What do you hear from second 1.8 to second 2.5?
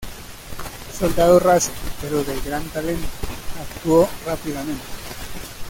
pero de